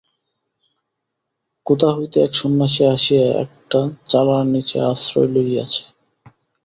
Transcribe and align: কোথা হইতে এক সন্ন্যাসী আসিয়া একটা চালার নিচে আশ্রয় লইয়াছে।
কোথা 1.65 1.87
হইতে 1.95 2.17
এক 2.21 2.33
সন্ন্যাসী 2.35 2.83
আসিয়া 2.95 3.27
একটা 3.45 3.79
চালার 4.09 4.43
নিচে 4.53 4.77
আশ্রয় 4.91 5.29
লইয়াছে। 5.33 5.83